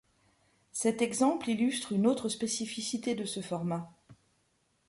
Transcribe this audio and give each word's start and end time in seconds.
Cet 0.71 1.03
exemple 1.03 1.47
illustre 1.51 1.91
une 1.91 2.07
autre 2.07 2.27
spécificité 2.27 3.13
de 3.13 3.23
ce 3.23 3.39
format. 3.39 3.93